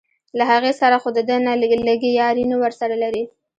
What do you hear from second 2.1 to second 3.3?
یاري نه ورسره لري.